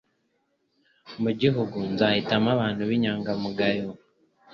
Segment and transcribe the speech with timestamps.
[1.21, 3.87] Mu gihugu nzahitamo abantu b’inyangamugayo